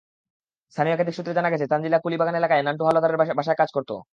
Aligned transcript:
স্থানীয় 0.73 0.93
একাধিক 0.95 1.15
সূত্রে 1.15 1.37
জানা 1.37 1.49
গেছে, 1.49 1.65
তানজিলা 1.67 1.99
কুলিবাগান 2.03 2.35
এলাকায় 2.35 2.63
নান্টু 2.63 2.83
হাওলাদারের 2.85 3.17
বাসায় 3.39 3.57
কাজ 3.57 3.69
করত। 3.73 3.91